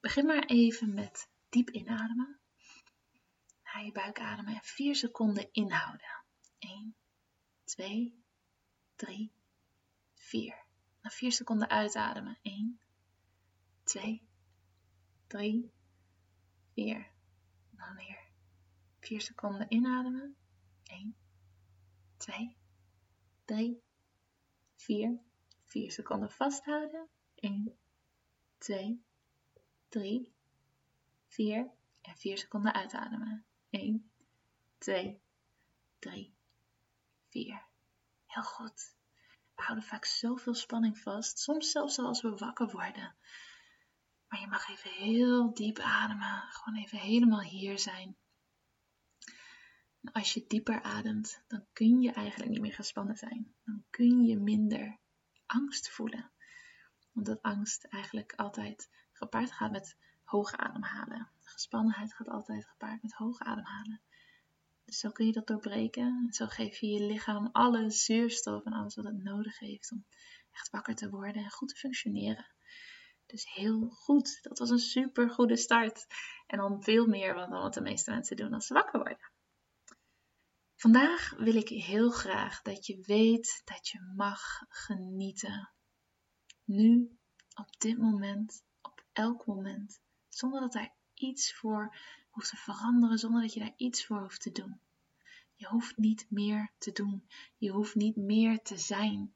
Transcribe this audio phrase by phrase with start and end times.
[0.00, 2.38] Begin maar even met diep inademen.
[3.64, 6.24] Naar je buik ademen en 4 seconden inhouden.
[6.58, 6.96] 1,
[7.64, 8.24] 2,
[8.94, 9.32] 3,
[10.14, 10.64] 4.
[11.00, 12.38] Na 4 seconden uitademen.
[12.42, 12.80] 1,
[13.82, 14.28] 2,
[15.26, 15.72] 3,
[16.72, 17.10] 4.
[17.70, 18.18] Dan weer
[19.00, 20.36] 4 seconden inademen.
[20.82, 21.16] 1,
[22.16, 22.56] 2,
[23.44, 23.82] 3,
[24.76, 25.20] 4.
[25.64, 27.08] 4 seconden vasthouden.
[27.34, 27.78] 1,
[28.58, 29.09] 2, 3,
[31.26, 33.44] 4 en 4 seconden uitademen.
[33.70, 34.10] 1,
[34.78, 35.20] 2,
[35.98, 36.34] 3,
[37.28, 37.62] 4.
[38.26, 38.94] Heel goed.
[39.54, 43.16] We houden vaak zoveel spanning vast, soms zelfs als we wakker worden.
[44.28, 48.16] Maar je mag even heel diep ademen, gewoon even helemaal hier zijn.
[50.00, 53.54] En als je dieper ademt, dan kun je eigenlijk niet meer gespannen zijn.
[53.64, 54.98] Dan kun je minder
[55.46, 56.30] angst voelen.
[57.20, 61.28] Omdat angst eigenlijk altijd gepaard gaat met hoog ademhalen.
[61.42, 64.00] Gespannenheid gaat altijd gepaard met hoog ademhalen.
[64.84, 66.24] Dus zo kun je dat doorbreken.
[66.26, 70.04] En zo geef je je lichaam alle zuurstof en alles wat het nodig heeft om
[70.52, 72.46] echt wakker te worden en goed te functioneren.
[73.26, 74.38] Dus heel goed.
[74.42, 76.06] Dat was een super goede start.
[76.46, 79.30] En dan veel meer dan wat de meeste mensen doen als ze wakker worden.
[80.76, 85.70] Vandaag wil ik heel graag dat je weet dat je mag genieten.
[86.72, 87.18] Nu,
[87.54, 88.62] op dit moment,
[89.12, 90.00] elk moment.
[90.28, 91.96] Zonder dat daar iets voor
[92.30, 94.80] hoeft te veranderen, zonder dat je daar iets voor hoeft te doen.
[95.54, 97.28] Je hoeft niet meer te doen.
[97.56, 99.34] Je hoeft niet meer te zijn.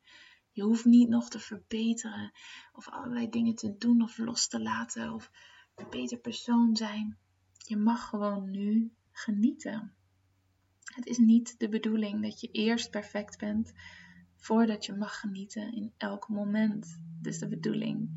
[0.51, 2.33] Je hoeft niet nog te verbeteren
[2.73, 5.31] of allerlei dingen te doen of los te laten of
[5.75, 7.19] een beter persoon zijn.
[7.53, 9.95] Je mag gewoon nu genieten.
[10.85, 13.73] Het is niet de bedoeling dat je eerst perfect bent
[14.37, 16.99] voordat je mag genieten in elk moment.
[17.25, 18.11] Het is de bedoeling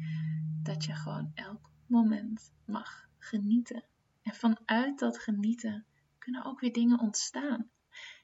[0.63, 3.83] dat je gewoon elk moment mag genieten.
[4.21, 5.85] En vanuit dat genieten
[6.17, 7.69] kunnen ook weer dingen ontstaan.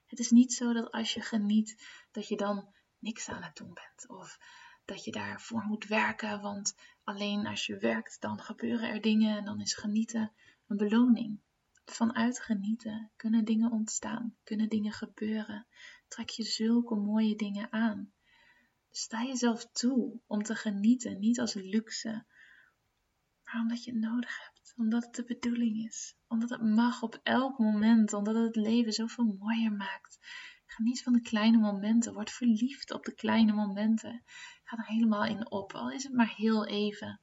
[0.06, 3.74] Het is niet zo dat als je geniet, dat je dan niks aan het doen
[3.74, 4.10] bent.
[4.10, 4.40] Of
[4.86, 9.46] dat je daarvoor moet werken, want alleen als je werkt, dan gebeuren er dingen en
[9.46, 10.32] dan is genieten
[10.68, 11.40] een beloning.
[11.86, 15.66] Vanuit genieten kunnen dingen ontstaan, kunnen dingen gebeuren.
[16.08, 18.12] Trek je zulke mooie dingen aan.
[18.96, 22.26] Sta jezelf toe om te genieten, niet als luxe,
[23.44, 27.20] maar omdat je het nodig hebt, omdat het de bedoeling is, omdat het mag op
[27.24, 30.20] elk moment, omdat het het leven zoveel mooier maakt.
[30.66, 34.24] Geniet van de kleine momenten, word verliefd op de kleine momenten.
[34.64, 37.20] Ga er helemaal in op, al is het maar heel even.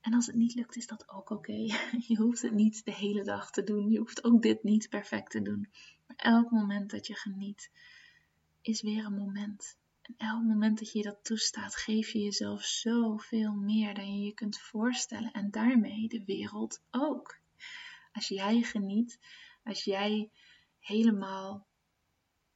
[0.00, 1.56] En als het niet lukt, is dat ook oké.
[2.08, 3.90] Je hoeft het niet de hele dag te doen.
[3.90, 5.70] Je hoeft ook dit niet perfect te doen.
[6.06, 7.70] Maar elk moment dat je geniet,
[8.60, 9.76] is weer een moment.
[10.06, 14.34] En elk moment dat je dat toestaat, geef je jezelf zoveel meer dan je je
[14.34, 15.32] kunt voorstellen.
[15.32, 17.40] En daarmee de wereld ook.
[18.12, 19.18] Als jij geniet,
[19.64, 20.30] als jij
[20.78, 21.66] helemaal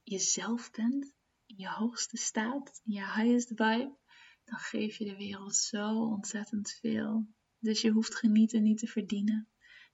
[0.03, 1.13] jezelf bent,
[1.45, 3.95] in je hoogste staat, in je highest vibe,
[4.43, 7.27] dan geef je de wereld zo ontzettend veel.
[7.59, 9.47] Dus je hoeft genieten niet te verdienen.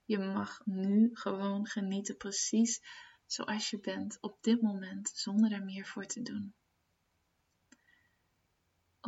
[0.05, 2.81] Je mag nu gewoon genieten precies
[3.25, 6.55] zoals je bent op dit moment, zonder er meer voor te doen.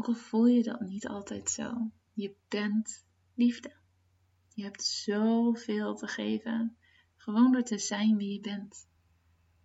[0.02, 3.74] Ook voel je dat niet altijd zo, je bent liefde.
[4.54, 6.78] Je hebt zoveel te geven,
[7.18, 8.88] gewoon door te zijn wie je bent.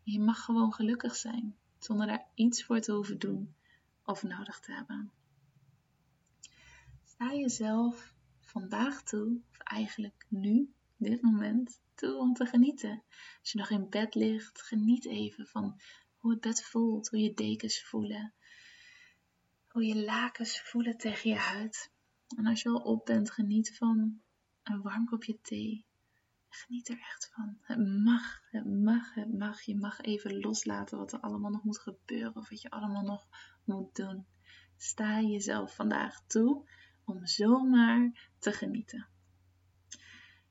[0.03, 3.55] Je mag gewoon gelukkig zijn, zonder daar iets voor te hoeven doen
[4.05, 5.13] of nodig te hebben.
[7.05, 13.03] Sta jezelf vandaag toe, of eigenlijk nu, dit moment, toe om te genieten.
[13.41, 15.81] Als je nog in bed ligt, geniet even van
[16.17, 18.35] hoe het bed voelt, hoe je dekens voelen,
[19.75, 21.93] hoe je lakens voelen tegen je huid.
[22.37, 24.21] En als je al op bent, geniet van
[24.63, 25.87] een warm kopje thee.
[26.49, 27.59] Geniet er echt van.
[27.61, 29.63] Het mag, het mag, het mag.
[29.63, 33.27] Je mag even loslaten wat er allemaal nog moet gebeuren of wat je allemaal nog
[33.65, 34.27] moet doen.
[34.77, 36.69] Sta jezelf vandaag toe
[37.05, 39.09] om zomaar te genieten.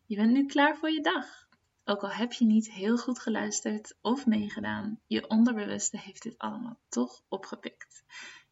[0.06, 1.48] Je bent nu klaar voor je dag.
[1.86, 6.80] Ook al heb je niet heel goed geluisterd of meegedaan, je onderbewuste heeft dit allemaal
[6.90, 8.04] toch opgepikt.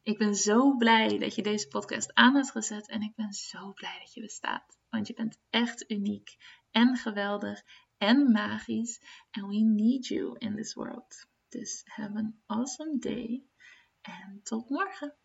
[0.03, 3.73] Ik ben zo blij dat je deze podcast aan hebt gezet en ik ben zo
[3.73, 4.77] blij dat je bestaat.
[4.89, 6.35] Want je bent echt uniek
[6.71, 7.61] en geweldig
[7.97, 9.01] en magisch.
[9.31, 11.27] And we need you in this world.
[11.49, 13.43] Dus have an awesome day
[14.01, 15.15] en tot morgen.